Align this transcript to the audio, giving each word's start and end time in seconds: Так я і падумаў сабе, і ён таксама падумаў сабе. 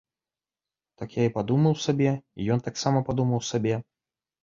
Так 1.01 1.09
я 1.19 1.27
і 1.29 1.33
падумаў 1.37 1.77
сабе, 1.85 2.17
і 2.39 2.51
ён 2.59 2.67
таксама 2.71 3.07
падумаў 3.11 3.49
сабе. 3.55 3.75